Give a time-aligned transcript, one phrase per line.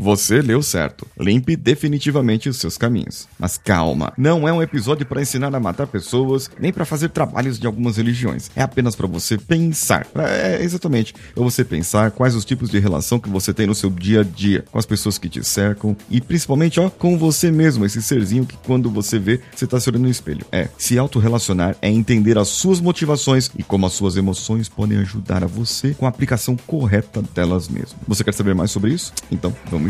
[0.00, 1.06] você leu certo.
[1.18, 3.28] Limpe definitivamente os seus caminhos.
[3.38, 7.58] Mas calma, não é um episódio para ensinar a matar pessoas, nem para fazer trabalhos
[7.58, 8.50] de algumas religiões.
[8.56, 10.06] É apenas para você pensar.
[10.16, 13.90] É exatamente, para você pensar quais os tipos de relação que você tem no seu
[13.90, 17.84] dia a dia, com as pessoas que te cercam e principalmente, ó, com você mesmo,
[17.84, 20.46] esse serzinho que quando você vê, você tá se olhando no espelho.
[20.50, 25.44] É, se autorrelacionar é entender as suas motivações e como as suas emoções podem ajudar
[25.44, 27.96] a você com a aplicação correta delas mesmas.
[28.08, 29.12] Você quer saber mais sobre isso?
[29.30, 29.89] Então, vamos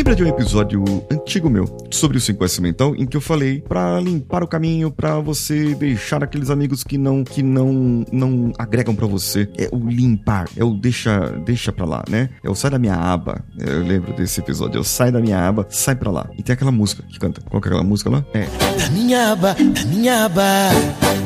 [0.00, 0.82] Lembra de um episódio
[1.12, 5.18] antigo meu sobre o 5S mental em que eu falei para limpar o caminho para
[5.20, 9.46] você deixar aqueles amigos que não que não não agregam para você.
[9.58, 12.30] É o limpar, é o deixa deixa para lá, né?
[12.42, 13.44] É o sai da minha aba.
[13.58, 16.30] Eu lembro desse episódio, eu sai da minha aba, sai para lá.
[16.38, 17.42] E tem aquela música que canta.
[17.42, 18.24] Qual que é aquela música lá?
[18.32, 18.46] É.
[18.78, 20.70] Da minha aba, da minha aba,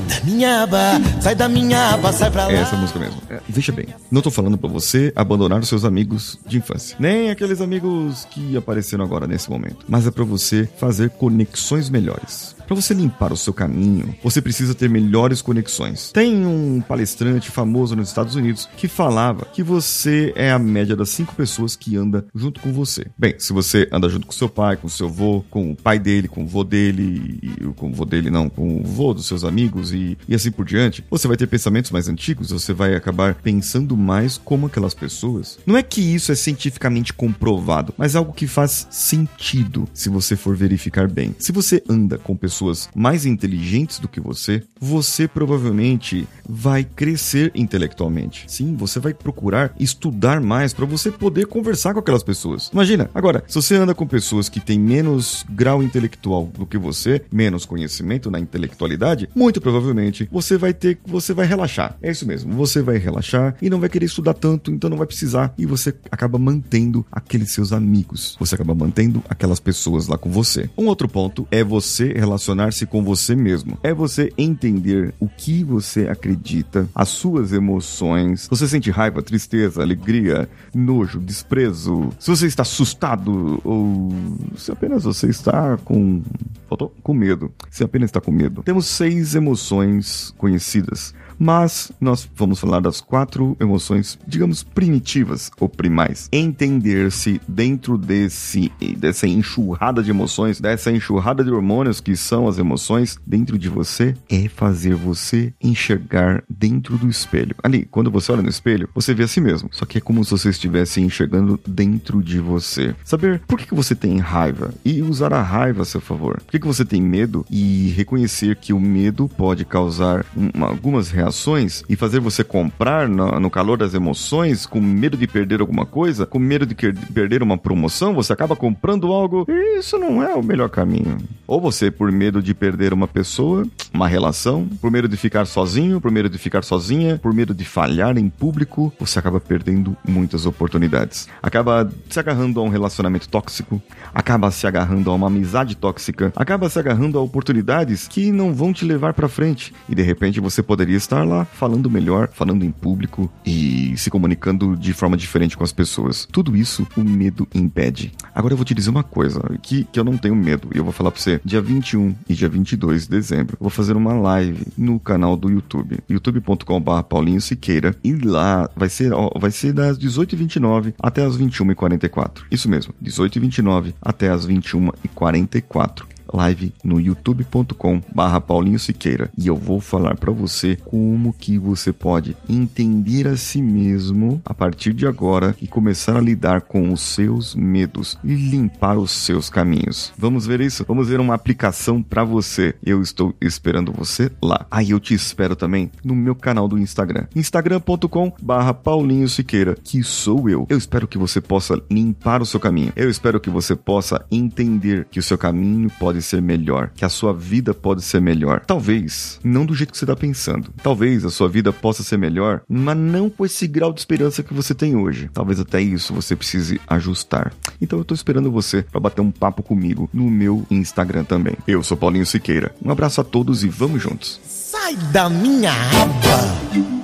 [0.05, 2.53] da minha aba, sai da minha aba, sai pra lá.
[2.53, 3.21] É essa música mesmo.
[3.29, 7.31] É, veja bem, não tô falando para você abandonar os seus amigos de infância, nem
[7.31, 12.54] aqueles amigos que apareceram agora nesse momento, mas é para você fazer conexões melhores.
[12.67, 16.11] Para você limpar o seu caminho, você precisa ter melhores conexões.
[16.12, 21.11] Tem um palestrante famoso nos Estados Unidos que falava que você é a média das
[21.11, 23.07] cinco pessoas que anda junto com você.
[23.19, 26.27] Bem, se você anda junto com seu pai, com seu avô, com o pai dele,
[26.27, 27.39] com o vô dele,
[27.77, 30.65] com o vô dele não, com o vô dos seus amigos e, e assim por
[30.65, 35.59] diante, você vai ter pensamentos mais antigos, você vai acabar pensando mais como aquelas pessoas.
[35.67, 40.35] Não é que isso é cientificamente comprovado, mas é algo que faz sentido se você
[40.35, 41.35] for verificar bem.
[41.39, 47.51] Se você anda com pessoas pessoas mais inteligentes do que você, você provavelmente vai crescer
[47.55, 48.45] intelectualmente.
[48.47, 52.71] Sim, você vai procurar estudar mais para você poder conversar com aquelas pessoas.
[52.73, 57.23] Imagina, agora, se você anda com pessoas que têm menos grau intelectual do que você,
[57.33, 61.97] menos conhecimento na intelectualidade, muito provavelmente você vai ter, você vai relaxar.
[62.01, 65.07] É isso mesmo, você vai relaxar e não vai querer estudar tanto, então não vai
[65.07, 68.37] precisar e você acaba mantendo aqueles seus amigos.
[68.39, 70.70] Você acaba mantendo aquelas pessoas lá com você.
[70.79, 73.79] Um outro ponto é você relacionar relacionar-se com você mesmo.
[73.83, 78.47] É você entender o que você acredita, as suas emoções.
[78.49, 82.11] Você sente raiva, tristeza, alegria, nojo, desprezo.
[82.19, 84.13] Se você está assustado ou
[84.57, 86.23] se apenas você está com
[86.69, 87.53] faltou com medo.
[87.71, 88.63] Se apenas está com medo.
[88.63, 96.28] Temos seis emoções conhecidas mas nós vamos falar das quatro emoções, digamos, primitivas ou primais.
[96.33, 103.18] Entender-se dentro desse dessa enxurrada de emoções, dessa enxurrada de hormônios que são as emoções
[103.27, 107.56] dentro de você é fazer você enxergar dentro do espelho.
[107.62, 110.24] Ali, quando você olha no espelho, você vê a si mesmo, só que é como
[110.24, 112.95] se você estivesse enxergando dentro de você.
[113.05, 116.40] Saber por que, você tem raiva e usar a raiva a seu favor.
[116.40, 121.23] Por que, você tem medo e reconhecer que o medo pode causar uma, algumas reações
[121.24, 125.86] reações e fazer você comprar no, no, calor das emoções, com medo de perder alguma
[125.86, 129.46] coisa, com medo de perder uma promoção, você acaba comprando algo.
[129.49, 131.19] E isso não é o melhor caminho.
[131.46, 136.00] Ou você, por medo de perder uma pessoa, uma relação, por medo de ficar sozinho,
[136.00, 140.46] por medo de ficar sozinha, por medo de falhar em público, você acaba perdendo muitas
[140.46, 141.29] oportunidades.
[141.43, 143.81] Acaba se agarrando a um relacionamento tóxico,
[144.14, 148.73] acaba se agarrando a uma amizade tóxica, acaba se agarrando a oportunidades que não vão
[148.73, 149.73] te levar para frente.
[149.88, 154.11] E de repente você poderia estar estar lá falando melhor, falando em público e se
[154.11, 156.26] comunicando de forma diferente com as pessoas.
[156.31, 158.12] Tudo isso o medo impede.
[158.35, 160.85] Agora eu vou te dizer uma coisa, que, que eu não tenho medo, e eu
[160.85, 164.12] vou falar pra você, dia 21 e dia 22 de dezembro, eu vou fazer uma
[164.14, 169.73] live no canal do YouTube, youtube.com.br Paulinho Siqueira, e lá vai ser, ó, vai ser
[169.73, 172.43] das 18h29 até as 21h44.
[172.50, 179.81] Isso mesmo, 18h29 até as 21h44 live no youtube.com barra Paulinho Siqueira e eu vou
[179.81, 185.56] falar para você como que você pode entender a si mesmo a partir de agora
[185.62, 190.12] e começar a lidar com os seus medos e limpar os seus caminhos.
[190.19, 190.84] Vamos ver isso?
[190.86, 192.75] Vamos ver uma aplicação para você.
[192.84, 194.66] Eu estou esperando você lá.
[194.70, 200.02] Aí eu te espero também no meu canal do Instagram, instagram.com barra Paulinho Siqueira, que
[200.02, 200.66] sou eu.
[200.69, 202.92] Eu espero que você possa limpar o seu caminho.
[202.96, 207.09] Eu espero que você possa entender que o seu caminho pode ser melhor, que a
[207.09, 208.62] sua vida pode ser melhor.
[208.67, 210.73] Talvez não do jeito que você está pensando.
[210.82, 214.55] Talvez a sua vida possa ser melhor, mas não com esse grau de esperança que
[214.55, 215.31] você tem hoje.
[215.32, 217.53] Talvez até isso você precise ajustar.
[217.81, 221.56] Então eu tô esperando você para bater um papo comigo no meu Instagram também.
[221.67, 222.75] Eu sou Paulinho Siqueira.
[222.85, 224.41] Um abraço a todos e vamos juntos.
[224.47, 227.03] Sai da minha aba.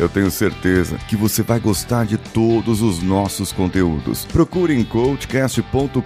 [0.00, 4.24] eu tenho certeza que você vai gostar de todos os nossos conteúdos.
[4.24, 6.00] Procure em coachcast.com.br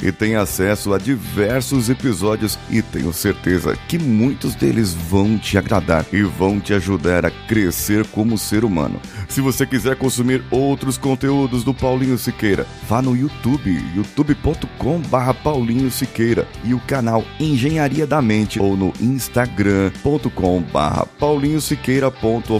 [0.00, 6.06] e tenha acesso a diversos episódios e tenho certeza que muitos deles vão te agradar
[6.12, 9.00] e vão te ajudar a crescer como ser humano.
[9.28, 16.46] Se você quiser consumir outros conteúdos do Paulinho Siqueira, vá no YouTube, youtube.com/barra Paulinho Siqueira
[16.62, 22.59] e o canal Engenharia da Mente ou no instagram.com/barra Paulinho Siqueira.oficial.